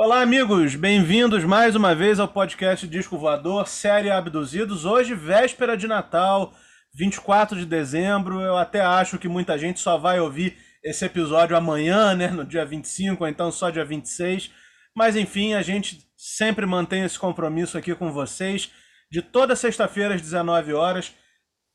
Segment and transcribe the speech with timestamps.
[0.00, 4.84] Olá, amigos, bem-vindos mais uma vez ao podcast Disco Voador, série Abduzidos.
[4.84, 6.54] Hoje, véspera de Natal,
[6.94, 8.40] 24 de dezembro.
[8.40, 12.64] Eu até acho que muita gente só vai ouvir esse episódio amanhã, né, no dia
[12.64, 14.52] 25, ou então só dia 26.
[14.94, 18.70] Mas enfim, a gente sempre mantém esse compromisso aqui com vocês
[19.10, 21.12] de toda sexta-feira às 19 horas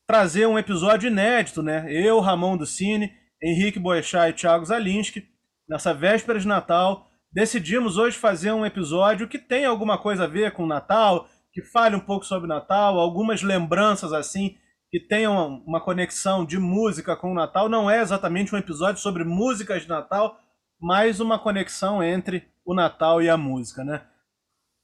[0.06, 1.84] trazer um episódio inédito, né?
[1.90, 3.12] Eu, Ramon do Cine,
[3.42, 5.28] Henrique Boechat e Thiago Zalinski,
[5.68, 10.52] nessa véspera de Natal decidimos hoje fazer um episódio que tem alguma coisa a ver
[10.52, 14.56] com o Natal, que fale um pouco sobre Natal, algumas lembranças assim
[14.88, 17.68] que tenham uma conexão de música com o Natal.
[17.68, 20.38] Não é exatamente um episódio sobre músicas de Natal,
[20.80, 24.06] mas uma conexão entre o Natal e a música, né?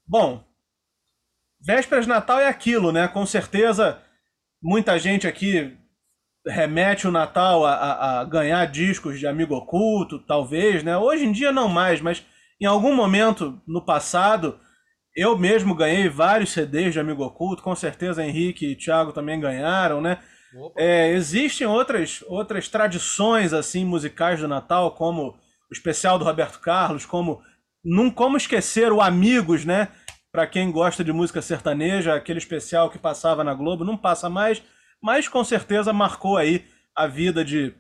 [0.05, 0.45] Bom,
[1.61, 3.07] vésperas de Natal é aquilo, né?
[3.07, 4.03] Com certeza
[4.61, 5.79] muita gente aqui
[6.45, 10.97] remete o Natal a, a, a ganhar discos de amigo oculto, talvez, né?
[10.97, 12.27] Hoje em dia não mais, mas
[12.61, 14.59] em algum momento no passado,
[15.17, 20.01] eu mesmo ganhei vários CDs de Amigo Oculto, com certeza Henrique e Thiago também ganharam,
[20.01, 20.19] né?
[20.77, 27.07] É, existem outras, outras tradições assim musicais do Natal, como o especial do Roberto Carlos,
[27.07, 27.41] como
[27.85, 29.89] não como esquecer o Amigos, né?
[30.33, 34.63] Para quem gosta de música sertaneja, aquele especial que passava na Globo, não passa mais,
[35.03, 37.75] mas com certeza marcou aí a vida de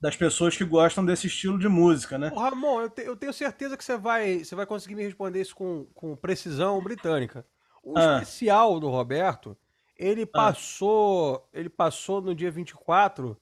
[0.00, 2.30] das pessoas que gostam desse estilo de música, né?
[2.34, 5.40] Ô, Ramon, eu, te, eu, tenho certeza que você vai, você vai conseguir me responder
[5.40, 7.44] isso com, com precisão britânica.
[7.82, 8.18] O ah.
[8.18, 9.56] especial do Roberto,
[9.96, 10.26] ele ah.
[10.26, 13.36] passou, ele passou no dia 24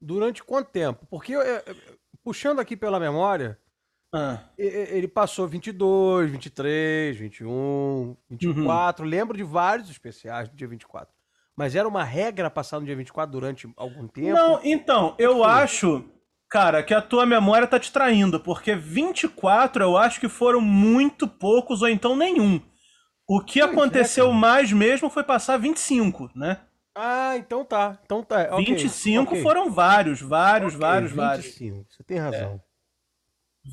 [0.00, 1.06] durante quanto tempo?
[1.10, 1.34] Porque
[2.22, 3.58] puxando aqui pela memória,
[4.12, 4.38] ah.
[4.56, 9.10] ele passou 22, 23, 21, 24, uhum.
[9.10, 11.15] lembro de vários especiais do dia 24.
[11.56, 14.34] Mas era uma regra passar no dia 24 durante algum tempo?
[14.34, 16.04] Não, então, eu acho,
[16.50, 21.26] cara, que a tua memória tá te traindo, porque 24 eu acho que foram muito
[21.26, 22.60] poucos ou então nenhum.
[23.26, 26.60] O que pois é, aconteceu é, mais mesmo foi passar 25, né?
[26.94, 27.98] Ah, então tá.
[28.04, 28.54] Então tá.
[28.54, 29.42] Okay, 25 okay.
[29.42, 31.86] foram vários, vários, okay, vários, 25, vários.
[31.90, 32.54] Você tem razão.
[32.54, 32.66] É.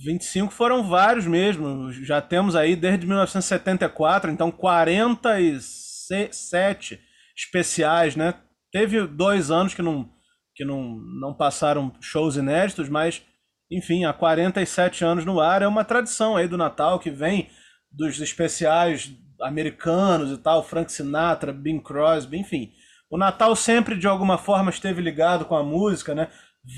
[0.06, 1.92] 25 foram vários mesmo.
[1.92, 7.00] Já temos aí desde 1974, então 47
[7.36, 8.36] especiais, né?
[8.72, 10.10] Teve dois anos que não,
[10.56, 13.24] que não, não passaram shows inéditos, mas,
[13.72, 17.50] enfim, há 47 anos no ar é uma tradição aí do Natal que vem
[17.92, 19.12] dos especiais
[19.42, 22.72] americanos e tal, Frank Sinatra, Bing Crosby, enfim.
[23.10, 26.30] O Natal sempre, de alguma forma, esteve ligado com a música, né?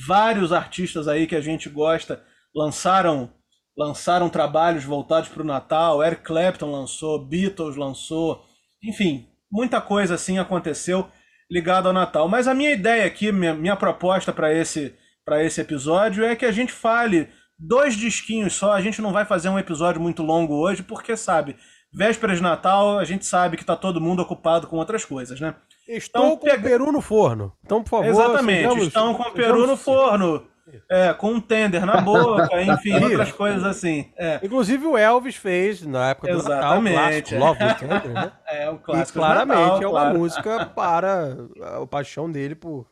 [0.08, 2.24] Vários artistas aí que a gente gosta
[2.54, 3.32] lançaram
[3.78, 6.02] lançaram trabalhos voltados para o Natal.
[6.04, 8.46] Eric Clapton lançou, Beatles lançou,
[8.82, 11.08] enfim, muita coisa assim aconteceu
[11.50, 12.28] ligado ao Natal.
[12.28, 14.94] Mas a minha ideia aqui, minha, minha proposta para esse,
[15.42, 18.74] esse episódio é que a gente fale dois disquinhos só.
[18.74, 21.56] A gente não vai fazer um episódio muito longo hoje, porque, sabe,
[21.94, 25.56] véspera de Natal, a gente sabe que está todo mundo ocupado com outras coisas, né?
[25.88, 26.62] Estou então, com pega...
[26.62, 27.54] peru no forno.
[27.64, 28.06] Então, por favor.
[28.08, 30.48] Exatamente, sejamos, estão com peru no forno.
[30.90, 34.12] É, com um tender na boca, enfim, outras coisas assim.
[34.18, 34.40] É.
[34.44, 37.36] Inclusive o Elvis fez na época do Exatamente.
[37.36, 38.32] Natal, clássico, Love Tender, né?
[38.48, 40.20] É, um clássico e claramente Natal, é uma claro.
[40.20, 42.88] música para a paixão dele por,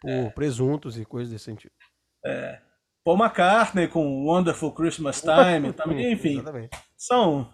[0.00, 0.30] por é.
[0.30, 1.72] presuntos e coisas desse sentido.
[2.24, 2.58] É.
[3.04, 6.38] Paul McCartney com Wonderful Christmas Time, também, enfim.
[6.38, 6.76] Exatamente.
[6.96, 7.48] São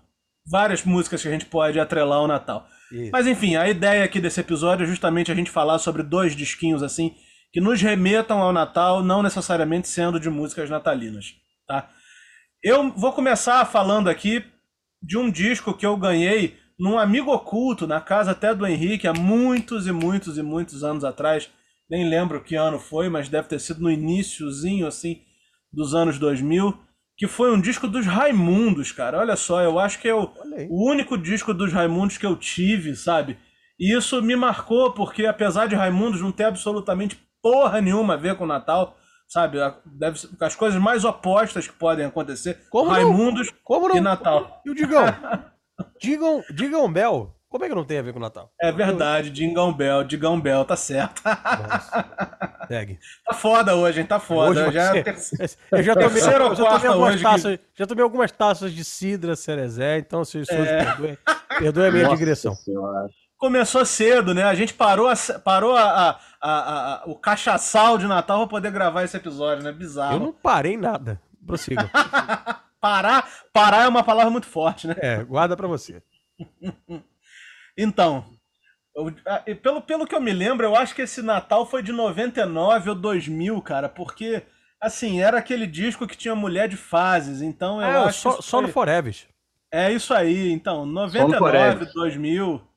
[0.47, 2.67] várias músicas que a gente pode atrelar ao Natal.
[2.93, 3.11] Isso.
[3.13, 6.83] Mas enfim, a ideia aqui desse episódio é justamente a gente falar sobre dois disquinhos
[6.83, 7.15] assim
[7.53, 11.35] que nos remetam ao Natal, não necessariamente sendo de músicas natalinas,
[11.67, 11.91] tá?
[12.63, 14.45] Eu vou começar falando aqui
[15.03, 19.13] de um disco que eu ganhei num amigo oculto, na casa até do Henrique, há
[19.13, 21.51] muitos e muitos e muitos anos atrás.
[21.89, 25.21] Nem lembro que ano foi, mas deve ter sido no iníciozinho, assim,
[25.73, 26.79] dos anos 2000.
[27.17, 29.19] Que foi um disco dos Raimundos, cara.
[29.19, 30.31] Olha só, eu acho que é o,
[30.71, 33.37] o único disco dos Raimundos que eu tive, sabe?
[33.79, 38.37] E isso me marcou, porque apesar de Raimundos não ter absolutamente porra nenhuma a ver
[38.37, 38.97] com o Natal,
[39.29, 39.59] sabe?
[39.85, 42.67] Deve ser as coisas mais opostas que podem acontecer.
[42.71, 43.59] Como Raimundos não?
[43.65, 43.97] Como não?
[43.97, 44.61] e Natal.
[44.65, 45.05] E o Digão?
[46.01, 47.35] Digam, Digam Bell.
[47.49, 48.53] Como é que não tem a ver com o Natal?
[48.61, 51.21] É verdade, Digão Bell, Digão Bell, tá certo.
[51.25, 52.05] Nossa,
[52.69, 52.99] segue.
[53.27, 54.07] Tá foda hoje, hein?
[54.07, 54.69] Tá foda.
[54.69, 54.93] Hoje já,
[55.73, 57.63] eu já tomei, já tomei algumas taças, que...
[57.75, 60.85] já tomei algumas taças de cidra cerezé, então se o é.
[60.85, 61.19] perdoe,
[61.59, 62.55] perdoe a minha Nossa digressão.
[62.55, 63.09] Senhora
[63.41, 64.45] começou cedo, né?
[64.45, 69.03] A gente parou, a, parou a, a, a, o cachaçal de Natal para poder gravar
[69.03, 69.73] esse episódio, né?
[69.73, 70.17] Bizarro.
[70.17, 71.21] Eu não parei nada.
[71.45, 71.91] Prossiga.
[72.79, 74.95] parar, parar é uma palavra muito forte, né?
[74.99, 76.03] É, guarda para você.
[77.77, 78.27] então,
[78.95, 79.11] eu,
[79.57, 82.95] pelo, pelo que eu me lembro, eu acho que esse Natal foi de 99 ou
[82.95, 84.43] 2000, cara, porque
[84.79, 88.61] assim, era aquele disco que tinha mulher de fases, então eu é, acho só, só
[88.61, 89.17] no Forever.
[89.73, 92.70] É isso aí, então, 99, 2000.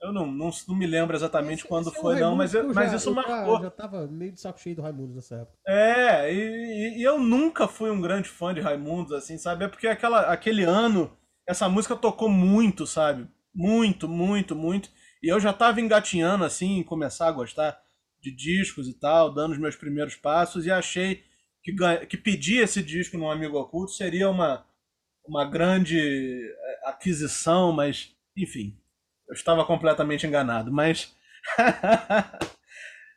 [0.00, 2.72] Eu não, não, não, me lembro exatamente esse, quando esse foi, é não, mas, eu,
[2.72, 3.56] mas isso eu marcou.
[3.56, 5.58] Eu já tava meio de saco cheio do Raimundos nessa época.
[5.66, 9.64] É, e, e, eu nunca fui um grande fã de Raimundos, assim, sabe?
[9.64, 11.16] É porque aquela, aquele ano,
[11.48, 13.26] essa música tocou muito, sabe?
[13.54, 14.90] Muito, muito, muito.
[15.22, 17.80] E eu já tava engatinhando, assim, em começar a gostar
[18.20, 21.24] de discos e tal, dando os meus primeiros passos, e achei
[21.62, 21.74] que,
[22.06, 24.64] que pedir esse disco num amigo oculto seria uma,
[25.26, 28.76] uma grande é, aquisição, mas, enfim,
[29.28, 30.72] eu estava completamente enganado.
[30.72, 31.14] Mas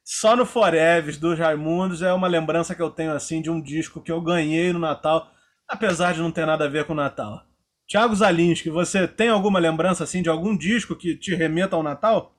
[0.04, 4.02] só no Forever dos Raimundos é uma lembrança que eu tenho assim de um disco
[4.02, 5.32] que eu ganhei no Natal,
[5.68, 7.44] apesar de não ter nada a ver com o Natal.
[7.88, 12.36] Tiago Zalinski, você tem alguma lembrança assim de algum disco que te remeta ao Natal?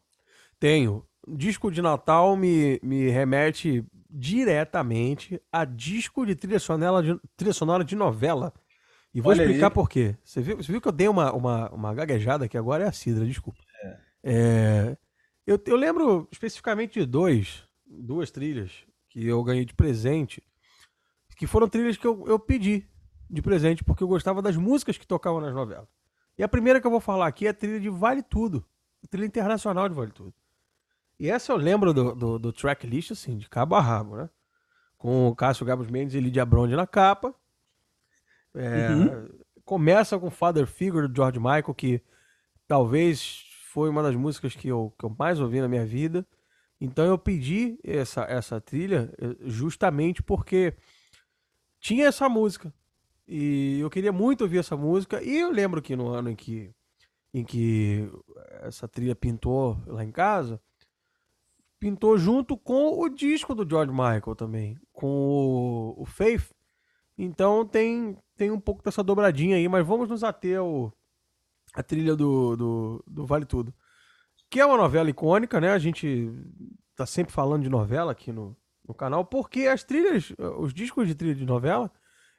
[0.60, 1.04] Tenho.
[1.26, 7.84] Disco de Natal me, me remete diretamente a disco de trilha sonora de, trilha sonora
[7.84, 8.52] de novela.
[9.12, 9.72] E vou Olha explicar aí.
[9.72, 10.16] por quê.
[10.24, 12.92] Você viu, você viu que eu dei uma, uma, uma gaguejada que agora é a
[12.92, 13.60] Cidra, desculpa.
[13.82, 13.98] É.
[14.22, 14.96] É,
[15.46, 20.42] eu, eu lembro especificamente de dois, duas trilhas que eu ganhei de presente,
[21.36, 22.86] que foram trilhas que eu, eu pedi
[23.28, 25.88] de presente porque eu gostava das músicas que tocavam nas novelas.
[26.38, 28.64] E a primeira que eu vou falar aqui é a trilha de Vale Tudo,
[29.08, 30.34] trilha internacional de Vale Tudo.
[31.18, 34.30] E essa eu lembro do, do, do tracklist, assim, de cabo a rabo, né?
[34.96, 37.34] Com o Cássio Gabos Mendes e Lidia Bronde na capa.
[38.54, 39.28] É, uhum.
[39.64, 42.02] Começa com Father Figure do George Michael, que
[42.66, 46.26] talvez foi uma das músicas que eu, que eu mais ouvi na minha vida.
[46.80, 50.74] Então eu pedi essa, essa trilha eh, justamente porque
[51.78, 52.72] tinha essa música.
[53.28, 55.22] E eu queria muito ouvir essa música.
[55.22, 56.74] E eu lembro que no ano em que,
[57.32, 58.10] em que
[58.62, 60.60] essa trilha pintou lá em casa,
[61.78, 66.50] pintou junto com o disco do George Michael também, com o, o Faith.
[67.16, 70.90] Então tem, tem um pouco dessa dobradinha aí, mas vamos nos ater ao,
[71.74, 73.74] a trilha do, do, do, Vale Tudo.
[74.48, 75.72] Que é uma novela icônica, né?
[75.72, 76.32] A gente
[76.96, 78.56] tá sempre falando de novela aqui no,
[78.88, 81.92] no canal, porque as trilhas, os discos de trilha de novela,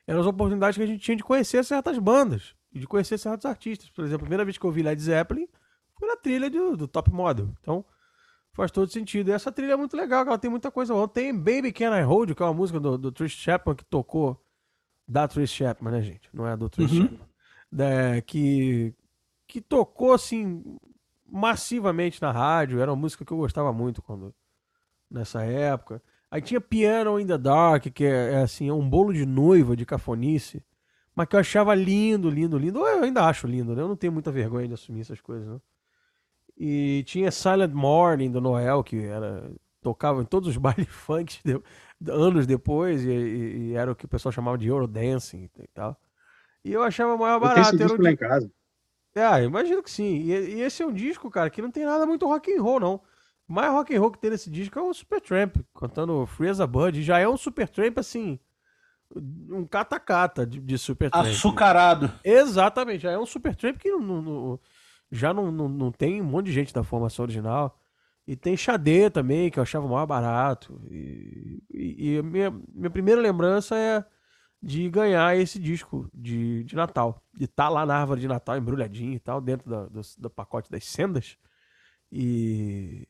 [0.07, 3.45] eram as oportunidades que a gente tinha de conhecer certas bandas e de conhecer certos
[3.45, 3.91] artistas.
[3.91, 5.47] Por exemplo, a primeira vez que eu vi Led Zeppelin
[5.99, 7.53] foi na trilha do, do Top Model.
[7.61, 7.85] Então,
[8.53, 9.29] faz todo sentido.
[9.29, 11.07] E essa trilha é muito legal, ela tem muita coisa boa.
[11.07, 14.43] Tem Baby Can I Hold que é uma música do, do Trish Chapman que tocou
[15.11, 16.29] da Trish Chapman, né, gente?
[16.33, 17.01] Não é do Trish uhum.
[17.01, 17.29] Chapman.
[17.79, 18.93] É, que,
[19.45, 20.63] que tocou assim
[21.29, 22.79] massivamente na rádio.
[22.79, 24.33] Era uma música que eu gostava muito quando
[25.09, 26.01] nessa época.
[26.29, 29.75] Aí tinha Piano in the Dark, que é, é assim, é um bolo de noiva
[29.75, 30.63] de cafonice,
[31.13, 32.79] mas que eu achava lindo, lindo, lindo.
[32.79, 33.81] Eu ainda acho lindo, né?
[33.81, 35.59] Eu não tenho muita vergonha de assumir essas coisas, né?
[36.57, 41.41] E tinha Silent Morning do Noel, que era tocava em todos os bailes funk
[42.07, 45.99] anos depois, e, e, e, era o que o pessoal chamava de Eurodancing e tal.
[46.63, 47.59] E eu achava mais barato.
[47.59, 48.51] Eu tenho esse disco lá em casa.
[49.13, 50.21] É, imagino que sim.
[50.21, 52.79] E, e, esse é um disco, cara, que não tem nada muito rock and roll,
[52.79, 53.01] não.
[53.47, 56.59] O mais rock and roll que tem nesse disco é o Supertramp, cantando Free as
[56.59, 57.01] a Bud.
[57.03, 58.39] Já é um Supertramp, assim,
[59.15, 61.25] um catacata de, de Supertramp.
[61.25, 62.11] Açucarado.
[62.23, 64.59] Exatamente, já é um Supertramp que não, não,
[65.11, 67.77] já não, não, não tem um monte de gente da formação original.
[68.27, 70.81] E tem Xadê também, que eu achava mais barato.
[70.89, 74.05] E, e, e minha, minha primeira lembrança é
[74.61, 77.21] de ganhar esse disco de, de Natal.
[77.33, 80.29] De estar tá lá na árvore de Natal, embrulhadinho e tal, dentro da, do, do
[80.29, 81.37] pacote das sendas.
[82.11, 83.07] E,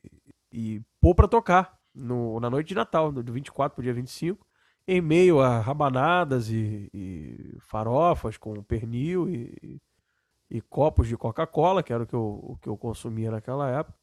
[0.50, 4.46] e pôr pra tocar no, na noite de Natal, do 24 pro dia 25,
[4.86, 9.80] em meio a rabanadas e, e farofas com pernil e,
[10.50, 14.01] e copos de Coca-Cola, que era o que, eu, o que eu consumia naquela época.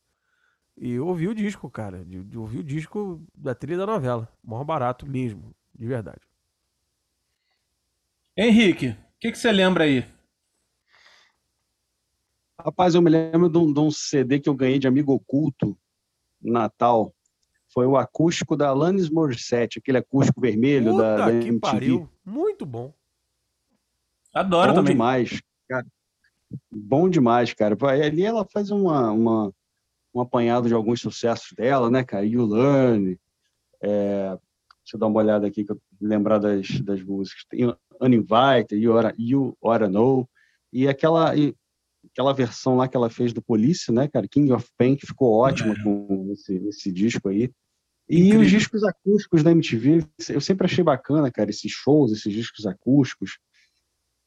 [0.79, 2.05] E eu ouvi o disco, cara.
[2.05, 4.31] De, de ouvir o disco da trilha da novela.
[4.41, 6.21] Maior barato mesmo, de verdade.
[8.35, 10.05] Henrique, o que, que você lembra aí?
[12.57, 15.77] Rapaz, eu me lembro de um, de um, CD que eu ganhei de amigo oculto
[16.41, 17.13] Natal.
[17.73, 21.59] Foi o acústico da Alanis Morissette, aquele acústico vermelho Puta da, da que MTV.
[21.59, 22.09] Pariu.
[22.25, 22.93] Muito bom.
[24.33, 24.93] Adoro bom também.
[24.93, 25.85] demais, cara.
[26.71, 27.77] Bom demais, cara.
[27.91, 29.53] Ali ela faz uma, uma,
[30.13, 32.25] um apanhado de alguns sucessos dela, né, cara?
[32.25, 33.19] You Learn.
[33.81, 34.37] É...
[34.83, 37.43] Deixa eu dar uma olhada aqui, que eu lembrar das, das músicas.
[37.47, 40.27] Tem Uninvited, You Oughta, you Oughta Know,
[40.71, 41.53] e aquela, e
[42.11, 45.33] aquela versão lá que ela fez do Police, né, cara, King of Pain, que ficou
[45.33, 45.83] ótima é.
[45.83, 47.51] com esse, esse disco aí.
[48.07, 48.41] E Incrível.
[48.41, 53.37] os discos acústicos da MTV, eu sempre achei bacana, cara, esses shows, esses discos acústicos.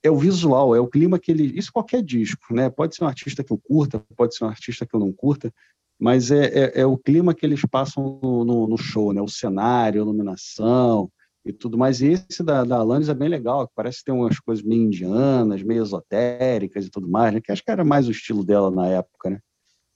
[0.02, 1.56] É o visual, é o clima que ele.
[1.56, 2.68] Isso qualquer disco, né?
[2.68, 5.52] Pode ser um artista que eu curta, pode ser um artista que eu não curta,
[5.98, 9.22] mas é, é, é o clima que eles passam no, no, show, né?
[9.22, 11.08] O cenário, a iluminação,
[11.44, 12.00] e tudo mais.
[12.00, 15.82] E esse da, da Alanis é bem legal, parece ter umas coisas meio indianas, meio
[15.82, 17.40] esotéricas e tudo mais, né?
[17.40, 19.40] Que acho que era mais o estilo dela na época, né?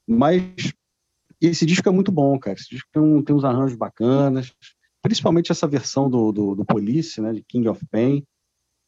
[0.07, 0.73] Mas
[1.41, 2.57] esse disco é muito bom, cara.
[2.59, 4.53] Esse disco tem, um, tem uns arranjos bacanas,
[5.03, 7.33] principalmente essa versão do, do, do Police, né?
[7.33, 8.25] De King of Pain,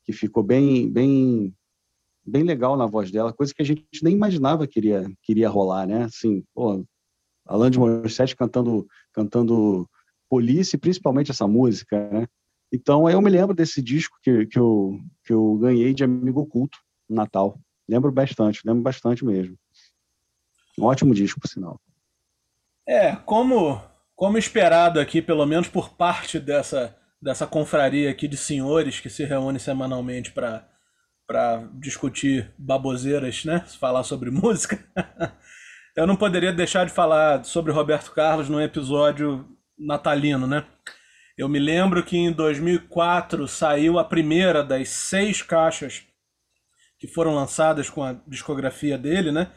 [0.08, 1.54] que ficou bem, bem,
[2.24, 5.50] bem legal na voz dela, coisa que a gente nem imaginava que iria, que iria
[5.50, 6.04] rolar, né?
[6.04, 6.82] Assim, pô,
[7.44, 9.86] Alain de Morissette cantando, cantando
[10.26, 12.26] Police, principalmente essa música, né?
[12.72, 16.78] Então, eu me lembro desse disco que, que, eu, que eu ganhei de amigo oculto
[17.06, 17.60] no Natal.
[17.86, 19.58] Lembro bastante, lembro bastante mesmo.
[20.78, 21.78] Um ótimo disco, por sinal.
[22.86, 23.78] É, como,
[24.16, 29.24] como esperado aqui, pelo menos por parte dessa, dessa confraria aqui de senhores que se
[29.24, 30.66] reúne semanalmente para
[31.26, 33.62] para discutir baboseiras, né?
[33.78, 34.82] Falar sobre música.
[35.94, 39.46] eu não poderia deixar de falar sobre Roberto Carlos num episódio
[39.78, 40.64] natalino, né?
[41.36, 46.02] Eu me lembro que em 2004 saiu a primeira das seis caixas
[46.98, 49.52] que foram lançadas com a discografia dele, né?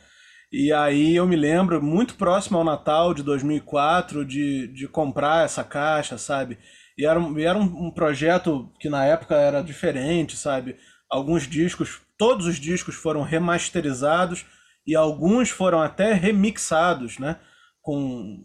[0.51, 5.63] E aí eu me lembro, muito próximo ao Natal de 2004, de, de comprar essa
[5.63, 6.59] caixa, sabe?
[7.01, 10.75] E era, um, era um, um projeto que na época era diferente, sabe?
[11.10, 14.46] Alguns discos, todos os discos foram remasterizados
[14.86, 17.39] e alguns foram até remixados, né?
[17.81, 18.39] Com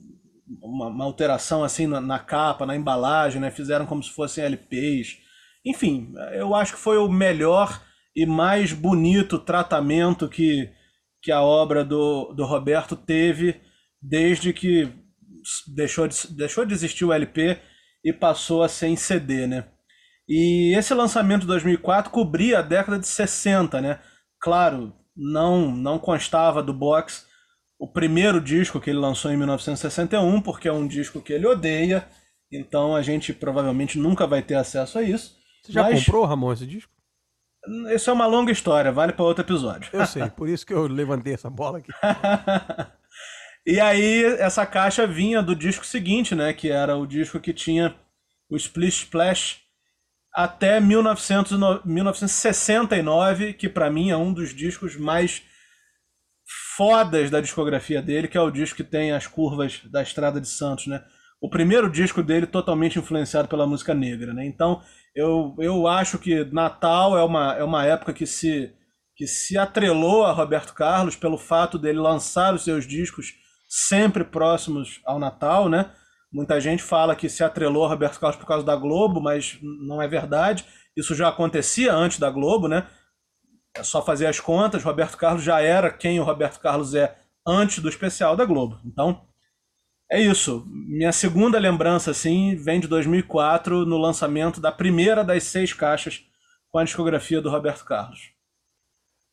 [0.63, 3.51] uma, uma alteração assim na, na, capa, na embalagem, né?
[3.51, 5.19] Fizeram como se fossem LPs.
[5.63, 7.83] Enfim, eu acho que foi o melhor
[8.17, 10.71] e mais bonito tratamento que,
[11.21, 13.61] que a obra do, do Roberto teve
[14.01, 14.89] desde que
[15.69, 17.61] deixou de, deixou de existir o LP
[18.07, 19.65] e passou a ser em CD, né?
[20.29, 23.99] E esse lançamento de 2004 cobria a década de 60, né?
[24.41, 27.27] Claro, não não constava do box
[27.77, 32.07] o primeiro disco que ele lançou em 1961, porque é um disco que ele odeia,
[32.51, 35.37] então a gente provavelmente nunca vai ter acesso a isso.
[35.65, 36.05] Você já mas...
[36.05, 36.93] comprou, Ramon, esse disco?
[37.93, 39.91] Isso é uma longa história, vale para outro episódio.
[39.93, 41.91] Eu sei, por isso que eu levantei essa bola aqui.
[43.67, 46.53] e aí, essa caixa vinha do disco seguinte, né?
[46.53, 47.97] Que era o disco que tinha
[48.49, 49.61] o Splish Splash
[50.33, 55.43] até 1900, 1969, que para mim é um dos discos mais
[56.77, 60.49] fodas da discografia dele, que é o disco que tem as curvas da Estrada de
[60.49, 61.03] Santos, né?
[61.41, 64.47] O primeiro disco dele totalmente influenciado pela música negra, né?
[64.47, 64.81] Então,
[65.15, 68.73] eu, eu acho que Natal é uma, é uma época que se,
[69.17, 73.35] que se atrelou a Roberto Carlos pelo fato dele lançar os seus discos
[73.67, 75.91] sempre próximos ao Natal, né?
[76.33, 80.03] Muita gente fala que se atrelou a Roberto Carlos por causa da Globo, mas não
[80.03, 80.67] é verdade.
[80.97, 82.87] Isso já acontecia antes da Globo, né?
[83.77, 84.83] É só fazer as contas.
[84.83, 88.81] Roberto Carlos já era quem o Roberto Carlos é antes do especial da Globo.
[88.85, 89.27] Então,
[90.11, 90.65] é isso.
[90.69, 96.25] Minha segunda lembrança, assim, vem de 2004, no lançamento da primeira das seis caixas
[96.71, 98.33] com a discografia do Roberto Carlos.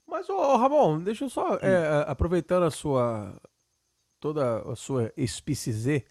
[0.08, 3.36] Mas, ô, Ramon, deixa eu só, é, aproveitando a sua,
[4.24, 6.06] toda a sua espicizê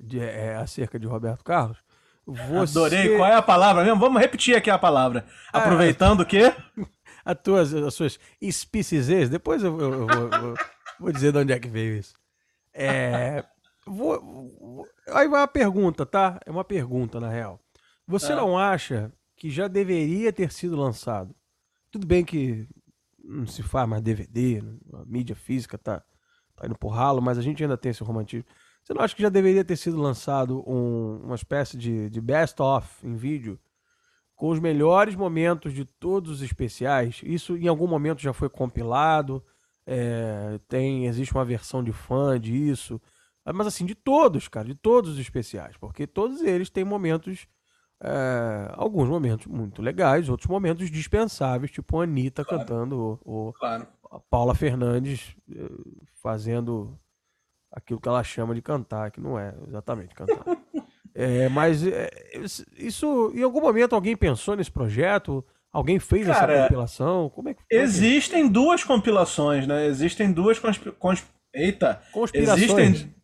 [0.00, 1.76] de, é, acerca de Roberto Carlos,
[2.26, 2.78] você...
[2.78, 3.14] Adorei.
[3.14, 4.00] Qual é a palavra mesmo?
[4.00, 5.26] Vamos repetir aqui a palavra.
[5.52, 6.54] Ah, Aproveitando o quê?
[7.22, 9.28] as, tuas, as suas espicizês.
[9.28, 10.54] Depois eu, eu, eu vou,
[10.98, 12.14] vou, dizer de onde é que veio isso.
[12.72, 13.44] É,
[13.86, 16.40] vou, aí vai uma pergunta, tá?
[16.46, 17.60] É uma pergunta, na real.
[18.06, 18.36] Você ah.
[18.36, 21.34] não acha que já deveria ter sido lançado?
[21.90, 22.66] Tudo bem que
[23.22, 24.62] não se faz mais DVD,
[24.94, 26.02] a mídia física tá,
[26.58, 28.46] tá indo por ralo, mas a gente ainda tem esse romantismo.
[28.82, 33.06] Você não acha que já deveria ter sido lançado um, uma espécie de, de best-of
[33.06, 33.58] em vídeo
[34.34, 37.20] com os melhores momentos de todos os especiais.
[37.24, 39.44] Isso em algum momento já foi compilado.
[39.84, 43.00] É, tem existe uma versão de fã disso,
[43.52, 47.46] mas assim de todos, cara, de todos os especiais, porque todos eles têm momentos,
[48.02, 52.60] é, alguns momentos muito legais, outros momentos dispensáveis, tipo a Anitta claro.
[52.66, 53.86] cantando, ou, claro.
[54.10, 55.68] A Paula Fernandes eh,
[56.22, 56.98] fazendo
[57.70, 60.44] aquilo que ela chama de cantar, que não é exatamente cantar.
[61.14, 62.08] É, mas é,
[62.76, 65.44] isso, em algum momento alguém pensou nesse projeto?
[65.72, 67.28] Alguém fez Cara, essa compilação?
[67.30, 69.86] Como é que, como existem é duas compilações, né?
[69.86, 70.92] Existem duas consp...
[70.92, 71.26] Consp...
[71.52, 72.00] Eita!
[72.12, 72.62] Conspirações.
[72.62, 73.14] Existem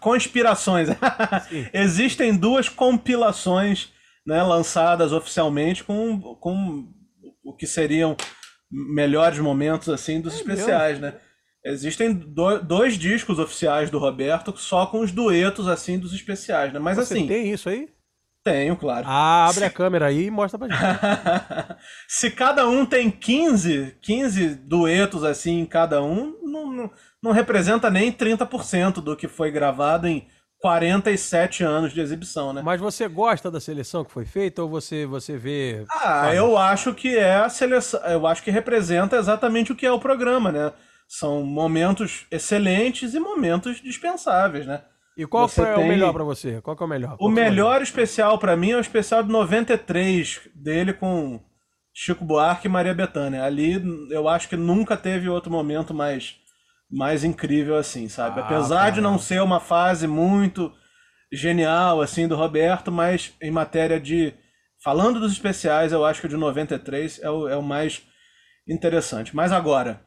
[0.00, 0.88] conspirações.
[1.74, 3.92] existem duas compilações
[4.26, 6.88] né, lançadas oficialmente com, com
[7.44, 8.16] o que seriam
[8.72, 11.14] melhores momentos assim dos é especiais, né?
[11.64, 16.78] Existem do, dois discos oficiais do Roberto só com os duetos assim dos especiais, né?
[16.78, 17.26] Mas Você assim.
[17.26, 17.88] tem isso aí?
[18.42, 19.06] Tenho, claro.
[19.06, 19.64] Ah, abre Se...
[19.64, 21.78] a câmera aí e mostra pra gente.
[22.08, 26.90] Se cada um tem 15, 15 duetos assim em cada um, não, não,
[27.22, 30.26] não representa nem 30% do que foi gravado em
[30.62, 32.62] 47 anos de exibição, né?
[32.64, 35.84] Mas você gosta da seleção que foi feita ou você, você vê.
[35.90, 38.00] Ah, eu acho que é a seleção.
[38.04, 40.72] Eu acho que representa exatamente o que é o programa, né?
[41.08, 44.82] São momentos excelentes e momentos dispensáveis, né?
[45.18, 45.84] E qual você foi tem...
[45.84, 46.60] o melhor para você?
[46.62, 47.16] Qual é o melhor?
[47.16, 51.40] Qual o melhor especial para mim é o especial de 93 dele com
[51.92, 53.44] Chico Buarque e Maria Bethânia.
[53.44, 56.36] Ali eu acho que nunca teve outro momento mais
[56.92, 58.40] mais incrível assim, sabe?
[58.40, 60.72] Ah, Apesar de não ser uma fase muito
[61.32, 64.34] genial assim do Roberto, mas em matéria de
[64.84, 68.02] falando dos especiais, eu acho que o de 93 é o, é o mais
[68.68, 69.34] interessante.
[69.34, 70.02] Mas agora,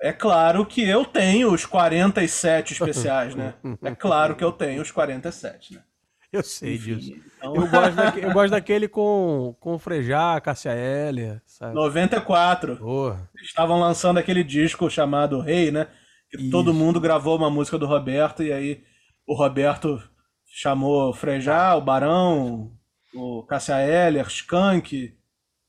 [0.00, 3.54] é claro que eu tenho os 47 especiais, né?
[3.82, 5.82] É claro que eu tenho os 47, né?
[6.30, 7.20] Eu sei Enfim, disso.
[7.38, 7.56] Então...
[7.56, 11.74] Eu, gosto daquele, eu gosto daquele com, com Frejá, Cássia Heller, sabe?
[11.74, 12.76] 94.
[12.76, 13.30] Porra.
[13.42, 15.88] Estavam lançando aquele disco chamado Rei, né?
[16.30, 16.50] Que Isso.
[16.50, 18.82] todo mundo gravou uma música do Roberto e aí
[19.26, 20.02] o Roberto
[20.46, 22.72] chamou Frejá, o Barão,
[23.14, 25.16] o Cássia Heller, Skank,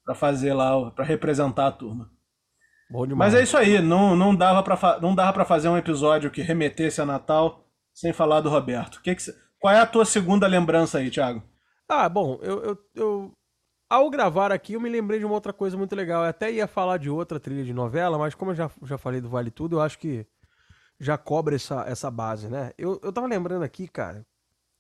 [0.04, 2.10] para fazer lá, para representar a turma.
[3.16, 6.42] Mas é isso aí, não, não dava para não dava para fazer um episódio que
[6.42, 7.64] remetesse a Natal
[7.94, 9.02] sem falar do Roberto.
[9.02, 9.24] Que que.
[9.60, 11.44] Qual é a tua segunda lembrança aí, Thiago?
[11.88, 13.32] Ah, bom, eu, eu, eu,
[13.90, 16.24] ao gravar aqui eu me lembrei de uma outra coisa muito legal.
[16.24, 19.22] Eu até ia falar de outra trilha de novela, mas como eu já, já falei
[19.22, 20.26] do Vale Tudo, eu acho que
[21.00, 22.72] já cobre essa, essa base, né?
[22.78, 24.26] Eu, eu tava lembrando aqui, cara,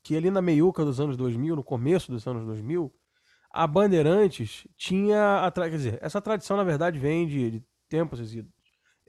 [0.03, 2.93] que ali na meiuca dos anos 2000, no começo dos anos 2000,
[3.51, 5.45] a Bandeirantes tinha.
[5.45, 5.69] A tra...
[5.69, 8.51] Quer dizer, essa tradição na verdade vem de, de tempos idos.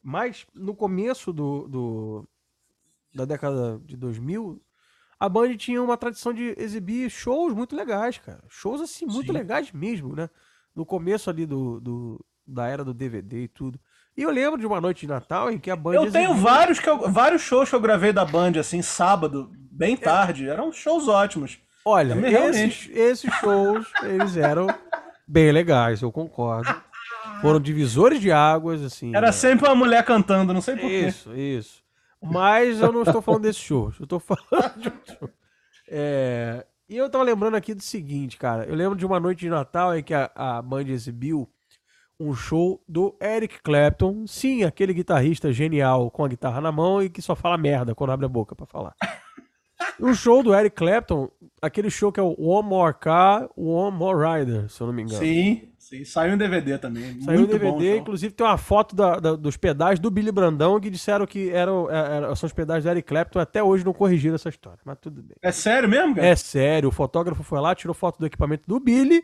[0.03, 2.29] Mas no começo do, do,
[3.15, 4.63] da década de 2000,
[5.19, 8.43] a Band tinha uma tradição de exibir shows muito legais, cara.
[8.49, 9.33] Shows assim, muito Sim.
[9.33, 10.31] legais mesmo, né?
[10.75, 13.79] No começo ali do, do, da era do DVD e tudo.
[14.21, 15.95] E eu lembro de uma noite de Natal em que a Band.
[15.95, 19.95] Eu tenho vários, que eu, vários shows que eu gravei da Band, assim, sábado, bem
[19.95, 19.97] é.
[19.97, 20.47] tarde.
[20.47, 20.53] É.
[20.53, 21.59] Eram shows ótimos.
[21.83, 24.67] Olha, esses, esses shows, eles eram
[25.27, 26.69] bem legais, eu concordo.
[27.41, 29.17] Foram divisores de águas, assim.
[29.17, 31.07] Era sempre uma mulher cantando, não sei porquê.
[31.07, 31.83] Isso, isso.
[32.23, 33.91] Mas eu não estou falando desse show.
[33.99, 35.31] Eu estou falando de um show.
[35.89, 36.67] É...
[36.87, 38.65] E eu tava lembrando aqui do seguinte, cara.
[38.65, 41.49] Eu lembro de uma noite de Natal em que a, a Band exibiu
[42.21, 44.27] um show do Eric Clapton.
[44.27, 48.11] Sim, aquele guitarrista genial com a guitarra na mão e que só fala merda quando
[48.11, 48.95] abre a boca para falar.
[49.99, 51.31] O show do Eric Clapton,
[51.61, 55.03] aquele show que é o One More Car, One More Rider, se eu não me
[55.03, 55.19] engano.
[55.19, 57.21] Sim, Sim, saiu um DVD também.
[57.21, 60.89] Saiu um DVD, inclusive tem uma foto da, da, dos pedais do Billy Brandão que
[60.89, 63.41] disseram que eram, é, eram, são os pedais do Eric Clapton.
[63.41, 65.37] Até hoje não corrigiram essa história, mas tudo bem.
[65.43, 66.27] É sério mesmo, cara?
[66.29, 66.91] É sério.
[66.91, 69.21] O fotógrafo foi lá, tirou foto do equipamento do Billy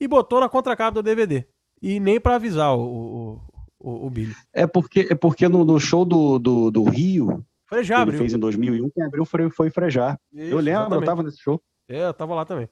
[0.00, 1.46] e botou na contracapa do DVD.
[1.82, 3.40] E nem para avisar o, o,
[3.80, 4.34] o, o, Billy.
[4.52, 8.34] É porque, é porque no, no show do, do, do Rio, Frejá que ele fez
[8.34, 10.20] em 2001, quem abriu foi, foi Frejar.
[10.32, 11.00] Isso, eu lembro, exatamente.
[11.00, 11.60] eu tava nesse show.
[11.88, 12.68] É, eu tava lá também.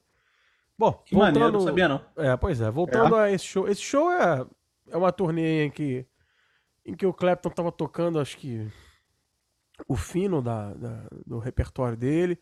[0.78, 1.34] Bom, que voltando...
[1.34, 2.00] maneiro, não sabia não.
[2.16, 3.24] É, pois é, voltando é.
[3.24, 3.68] a esse show.
[3.68, 4.46] Esse show é,
[4.88, 6.06] é uma turnê em que,
[6.86, 8.70] em que o Clapton tava tocando, acho que,
[9.88, 12.38] o fino da, da, do repertório dele.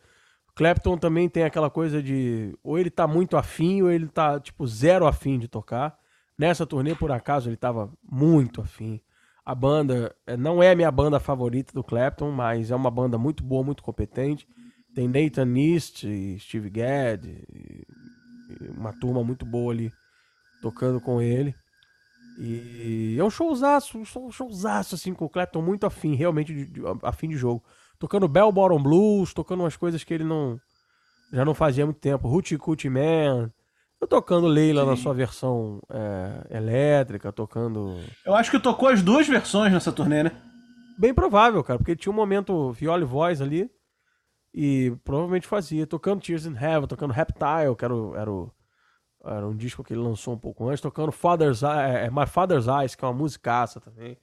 [0.50, 4.40] O Clapton também tem aquela coisa de ou ele tá muito afim ou ele tá,
[4.40, 5.98] tipo, zero afim de tocar.
[6.38, 9.00] Nessa turnê, por acaso, ele tava muito afim.
[9.44, 13.18] A banda é, não é a minha banda favorita do Clapton, mas é uma banda
[13.18, 14.46] muito boa, muito competente.
[14.94, 16.04] Tem Nathan East,
[16.38, 17.44] Steve Gadd,
[18.76, 19.92] uma turma muito boa ali
[20.62, 21.54] tocando com ele.
[22.38, 26.70] E é um showzaço, um showzaço, assim, com o Clapton muito afim, realmente
[27.02, 27.64] afim de jogo.
[27.98, 30.60] Tocando Bell Bottom Blues, tocando umas coisas que ele não
[31.32, 32.28] já não fazia há muito tempo.
[32.28, 33.50] Hoochie Coochie Man.
[34.00, 34.90] Eu tocando Leila Sim.
[34.90, 37.98] na sua versão é, elétrica, tocando.
[38.24, 40.30] Eu acho que tocou as duas versões nessa turnê, né?
[40.96, 43.70] Bem provável, cara, porque tinha um momento viola e voz ali.
[44.54, 48.52] E provavelmente fazia, tocando Tears in Heaven, tocando Reptile, que era, o, era, o,
[49.24, 52.66] era um disco que ele lançou um pouco antes, tocando Father's, é, é, My Father's
[52.66, 54.16] Eyes, que é uma musicaça também.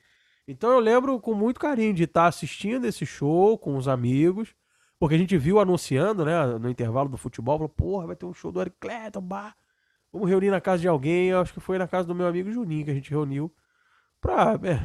[0.48, 4.56] Então eu lembro com muito carinho de estar assistindo esse show com os amigos,
[5.00, 8.34] porque a gente viu anunciando, né, no intervalo do futebol, falou, porra, vai ter um
[8.34, 9.56] show do Eric Clapton, bah.
[10.16, 12.50] Vamos reunir na casa de alguém, eu acho que foi na casa do meu amigo
[12.50, 13.54] Juninho que a gente reuniu
[14.22, 14.80] pra é,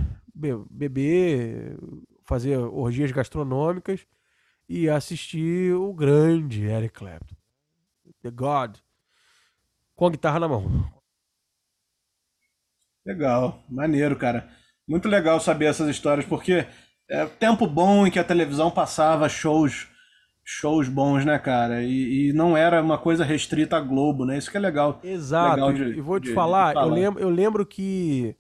[0.68, 1.78] beber,
[2.24, 4.04] fazer orgias gastronômicas
[4.68, 7.36] e assistir o grande Eric Clapton,
[8.20, 8.78] The God,
[9.94, 10.92] com a guitarra na mão.
[13.06, 14.50] Legal, maneiro, cara.
[14.84, 16.66] Muito legal saber essas histórias, porque
[17.08, 19.86] é tempo bom em que a televisão passava shows
[20.44, 21.82] shows bons, né, cara?
[21.82, 24.36] E, e, não era uma coisa restrita à Globo, né?
[24.36, 25.00] Isso que é legal.
[25.02, 25.54] Exato.
[25.54, 28.34] Legal de, e vou te de, falar, de falar, Eu, lembro, eu lembro que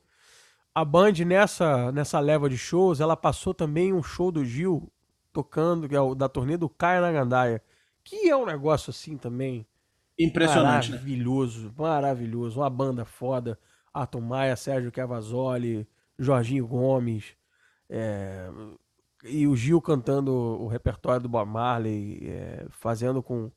[0.74, 4.90] a Band, nessa, nessa leva de shows, ela passou também um show do Gil
[5.32, 7.62] tocando, que é o da turnê do Caia na Gandaia,
[8.02, 9.66] que é um negócio assim também.
[10.18, 11.72] Impressionante, maravilhoso, né?
[11.78, 12.60] maravilhoso.
[12.60, 13.58] Uma banda foda.
[13.92, 15.86] Arthur Maia, Sérgio Cavazoli,
[16.18, 17.34] Jorginho Gomes.
[17.88, 18.48] É,
[19.24, 23.50] e o Gil cantando o repertório do Bob Marley, é, fazendo com,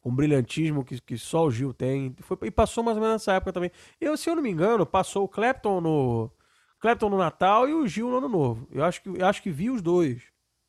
[0.00, 2.14] com brilhantismo que, que só o Gil tem.
[2.20, 3.70] Foi, e passou mais ou menos nessa época também.
[4.00, 6.30] Eu, se eu não me engano, passou o Clapton no,
[6.78, 8.66] Clapton no Natal e o Gil no Ano Novo.
[8.72, 10.22] Eu acho que, eu acho que vi os dois.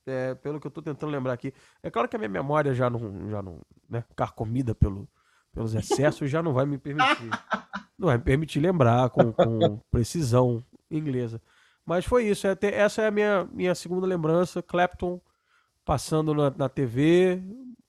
[0.06, 1.54] É, pelo que eu tô tentando lembrar aqui.
[1.82, 5.08] É claro que a minha memória já não, já não, né, carcomida pelo,
[5.54, 7.30] pelos excessos, já não vai me permitir.
[8.00, 11.40] Não vai me permitir lembrar com, com precisão inglesa.
[11.86, 12.48] Mas foi isso.
[12.48, 14.62] É, essa é a minha, minha segunda lembrança.
[14.62, 15.22] Clapton
[15.84, 17.42] passando na, na TV,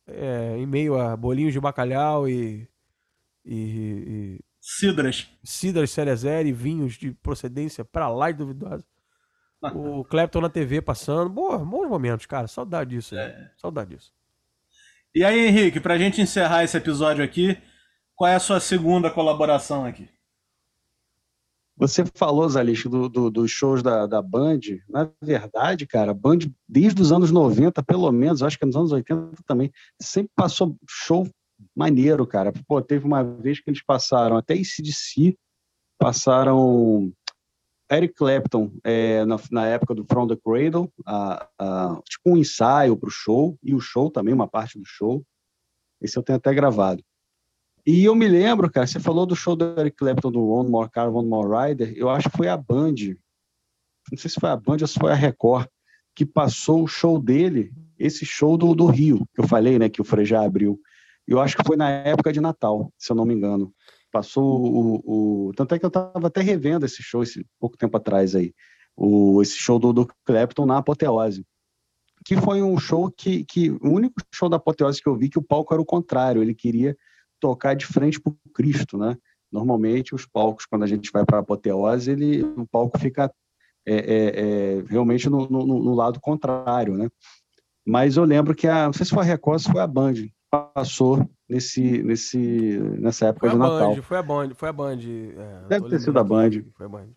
[0.07, 2.69] é, em meio a bolinhos de bacalhau e,
[3.45, 5.29] e, e Cidras.
[5.43, 8.85] Cidras Cerezer e vinhos de procedência para lá de duvidosa.
[9.75, 11.29] o Clapton na TV passando.
[11.29, 12.47] Boa, bons momentos, cara.
[12.47, 13.17] Saudade disso.
[13.17, 13.51] É.
[13.57, 14.13] Saudade disso.
[15.15, 17.59] E aí, Henrique, pra gente encerrar esse episódio aqui,
[18.15, 20.09] qual é a sua segunda colaboração aqui?
[21.83, 24.61] Você falou, Zalix, dos do, do shows da, da Band.
[24.89, 28.93] Na verdade, cara, a Band, desde os anos 90, pelo menos, acho que nos anos
[28.93, 29.69] 80 também,
[30.01, 31.29] sempre passou show
[31.75, 32.53] maneiro, cara.
[32.69, 35.37] Pô, teve uma vez que eles passaram até ACDC,
[35.99, 37.13] passaram
[37.91, 42.97] Eric Clapton é, na, na, época do From the Cradle, a, a, tipo um ensaio
[42.97, 45.21] para o show, e o show também, uma parte do show.
[46.01, 47.03] Esse eu tenho até gravado.
[47.85, 50.91] E eu me lembro, cara, você falou do show do Eric Clapton do One More
[50.91, 52.95] Car, One More Rider, eu acho que foi a Band,
[54.11, 55.67] não sei se foi a Band ou se foi a Record,
[56.15, 60.01] que passou o show dele, esse show do, do Rio, que eu falei, né, que
[60.01, 60.79] o Frejá abriu.
[61.27, 63.73] Eu acho que foi na época de Natal, se eu não me engano.
[64.11, 65.49] Passou o.
[65.49, 65.53] o...
[65.55, 68.53] Tanto é que eu estava até revendo esse show esse pouco tempo atrás aí.
[68.95, 71.47] O, esse show do, do Clapton na Apoteose.
[72.25, 73.71] Que foi um show que, que.
[73.71, 76.43] O único show da Apoteose que eu vi que o palco era o contrário.
[76.43, 76.95] Ele queria
[77.43, 79.19] tocar de frente para o Cristo, né?
[79.51, 83.31] Normalmente, os palcos, quando a gente vai para a Apoteose, ele, o palco fica
[83.85, 87.11] é, é, é, realmente no, no, no, lado contrário, né?
[87.85, 90.15] Mas eu lembro que a, não sei se foi a Record, se foi a Band,
[90.73, 93.97] passou nesse, nesse, nessa época foi de Natal.
[93.97, 94.99] Band, foi a Band, foi a Band.
[95.37, 96.51] É, Deve ter sido a Band.
[96.77, 97.09] Foi a Band.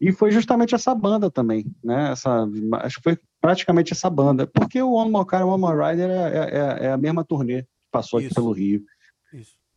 [0.00, 2.12] E foi justamente essa banda também, né?
[2.12, 2.48] Essa,
[2.84, 4.46] acho que foi praticamente essa banda.
[4.46, 7.64] Porque o One More Car, One More Rider é, é, é, é a mesma turnê
[7.64, 8.28] que passou Isso.
[8.28, 8.82] aqui pelo Rio.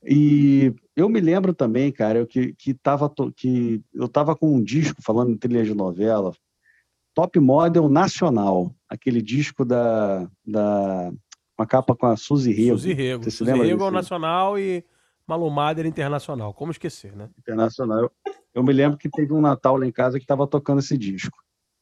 [0.05, 4.61] E eu me lembro também, cara, eu, que, que, tava, que eu tava com um
[4.61, 6.33] disco falando em trilha de novela,
[7.13, 11.11] Top Model Nacional, aquele disco da, da
[11.57, 12.77] uma capa com a Suzy Rego.
[12.77, 13.31] Suzy Rego.
[13.31, 14.83] Suzy Rego é o nacional e
[15.27, 16.53] Malumader internacional.
[16.53, 17.29] Como esquecer, né?
[17.37, 17.99] Internacional.
[17.99, 18.11] Eu,
[18.55, 21.37] eu, me lembro que teve um Natal lá em casa que estava tocando esse disco.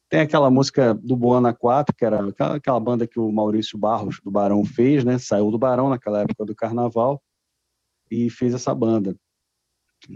[0.09, 4.19] Tem aquela música do Boana 4, que era aquela, aquela banda que o Maurício Barros,
[4.21, 5.17] do Barão, fez, né?
[5.17, 7.21] Saiu do Barão naquela época do Carnaval
[8.11, 9.15] e fez essa banda.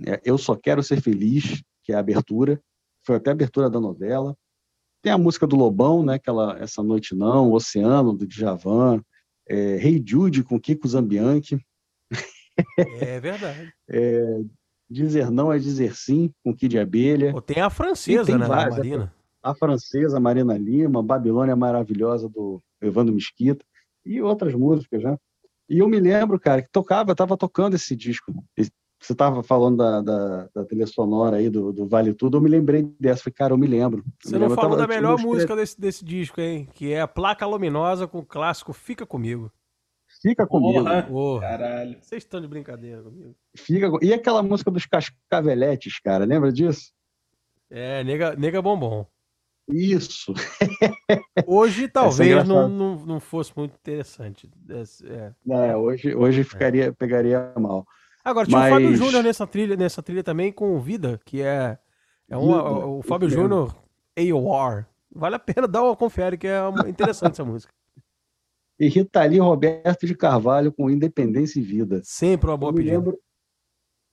[0.06, 2.62] É, eu Só Quero Ser Feliz, que é a abertura.
[3.06, 4.36] Foi até a abertura da novela.
[5.02, 6.16] Tem a música do Lobão, né?
[6.16, 9.02] Aquela Essa Noite Não, Oceano, do Djavan
[9.48, 11.60] é, Hey Jude com Kiko Zambianchi.
[12.78, 13.72] É verdade.
[13.90, 14.42] é,
[14.90, 17.32] dizer não é dizer sim com Kid Abelha.
[17.32, 18.48] Pô, tem a francesa, tem né?
[18.48, 19.14] Várias, a Marina.
[19.44, 23.64] A francesa, Marina Lima, Babilônia Maravilhosa do Evandro Mesquita
[24.04, 25.18] e outras músicas, né?
[25.70, 28.32] E eu me lembro, cara, que tocava, eu tava tocando esse disco,
[29.06, 32.50] você estava falando da, da, da, trilha sonora aí do, do, Vale Tudo, eu me
[32.50, 33.24] lembrei dessa.
[33.24, 34.04] Falei, cara, eu me lembro.
[34.22, 36.68] Você me não lembro, falou tava, da melhor música desse, desse disco, hein?
[36.74, 39.52] Que é a Placa Luminosa com o clássico Fica Comigo.
[40.22, 40.84] Fica comigo.
[40.84, 41.42] Porra, Porra.
[41.42, 41.98] Caralho.
[42.02, 43.36] Vocês estão de brincadeira comigo.
[43.56, 43.92] Fica...
[44.02, 46.92] E aquela música dos Cascaveletes, cara, lembra disso?
[47.70, 49.06] É, Nega, Nega Bombom.
[49.68, 50.34] Isso.
[51.48, 54.50] Hoje talvez é não, não, não fosse muito interessante.
[54.70, 57.86] É, é hoje, hoje ficaria, pegaria mal.
[58.24, 58.72] Agora, tinha Mas...
[58.72, 61.78] o Fábio Júnior nessa trilha, nessa trilha também com Vida, que é,
[62.30, 63.76] é um, Vida, o Fábio Júnior
[64.18, 64.86] AOR.
[65.14, 67.72] Vale a pena dar uma confere, que é interessante essa música.
[68.80, 72.02] E Rita Lee Roberto de Carvalho com Independência e Vida.
[72.04, 72.98] Sempre uma boa pedida.
[72.98, 73.20] Lembro...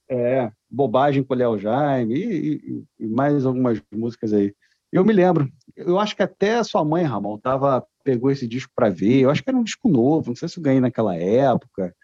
[0.09, 4.55] É, Bobagem com o Léo Jaime e, e, e, mais algumas músicas aí.
[4.93, 8.91] Eu me lembro, eu acho que até sua mãe, Ramon, tava, pegou esse disco para
[8.91, 11.95] ver, eu acho que era um disco novo, não sei se eu ganhei naquela época.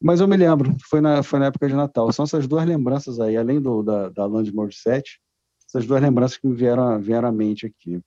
[0.00, 2.10] Mas eu me lembro, foi na, foi na época de Natal.
[2.10, 5.20] São essas duas lembranças aí, além do, da, da Land Morissette,
[5.68, 8.00] essas duas lembranças que me vieram, vieram à mente aqui.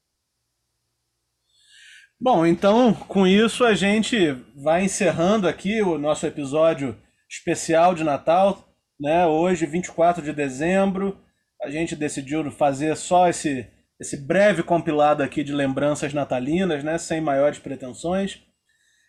[2.20, 6.98] Bom, então com isso a gente vai encerrando aqui o nosso episódio
[7.30, 8.68] especial de Natal.
[9.00, 9.28] Né?
[9.28, 11.18] Hoje, 24 de dezembro,
[11.62, 13.68] a gente decidiu fazer só esse,
[14.00, 16.98] esse breve compilado aqui de lembranças natalinas, né?
[16.98, 18.42] sem maiores pretensões.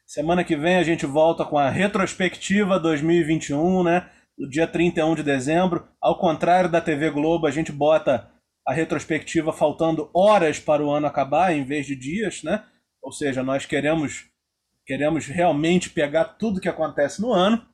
[0.07, 4.11] Semana que vem a gente volta com a retrospectiva 2021, né?
[4.39, 5.89] No dia 31 de dezembro.
[6.01, 8.31] Ao contrário da TV Globo, a gente bota
[8.67, 12.65] a retrospectiva faltando horas para o ano acabar, em vez de dias, né?
[13.03, 14.27] Ou seja, nós queremos
[14.87, 17.67] queremos realmente pegar tudo que acontece no ano.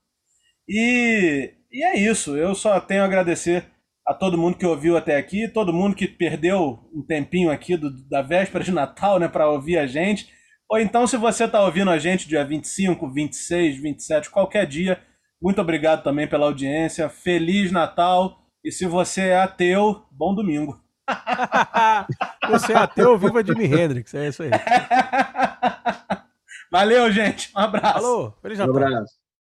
[0.69, 2.37] E, e é isso.
[2.37, 3.67] Eu só tenho a agradecer
[4.11, 7.93] a todo mundo que ouviu até aqui, todo mundo que perdeu um tempinho aqui do,
[8.09, 10.29] da véspera de Natal, né, para ouvir a gente.
[10.69, 15.01] Ou então, se você está ouvindo a gente dia 25, 26, 27, qualquer dia,
[15.41, 17.09] muito obrigado também pela audiência.
[17.09, 18.37] Feliz Natal.
[18.65, 20.77] E se você é ateu, bom domingo.
[22.51, 24.13] você é ateu, viva Jimi Hendrix.
[24.13, 24.51] É isso aí.
[26.73, 27.53] Valeu, gente.
[27.57, 27.95] Um abraço.
[27.95, 28.37] Falou.
[28.43, 28.75] Feliz Natal.
[28.75, 29.20] Um abraço.